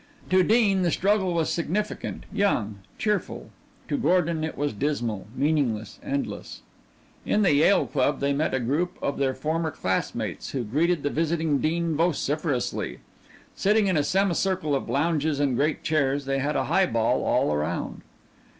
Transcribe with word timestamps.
To 0.31 0.41
Dean 0.41 0.81
the 0.81 0.89
struggle 0.89 1.31
was 1.31 1.51
significant, 1.53 2.23
young, 2.33 2.79
cheerful; 2.97 3.51
to 3.87 3.99
Gordon 3.99 4.43
it 4.43 4.57
was 4.57 4.73
dismal, 4.73 5.27
meaningless, 5.35 5.99
endless. 6.01 6.63
In 7.23 7.43
the 7.43 7.53
Yale 7.53 7.85
Club 7.85 8.19
they 8.19 8.33
met 8.33 8.55
a 8.55 8.59
group 8.59 8.97
of 8.99 9.19
their 9.19 9.35
former 9.35 9.69
classmates 9.69 10.53
who 10.53 10.63
greeted 10.63 11.03
the 11.03 11.11
visiting 11.11 11.59
Dean 11.59 11.95
vociferously. 11.95 12.97
Sitting 13.55 13.85
in 13.85 13.95
a 13.95 14.01
semicircle 14.03 14.73
of 14.73 14.89
lounges 14.89 15.39
and 15.39 15.55
great 15.55 15.83
chairs, 15.83 16.25
they 16.25 16.39
had 16.39 16.55
a 16.55 16.63
highball 16.65 17.23
all 17.23 17.53
around. 17.53 18.01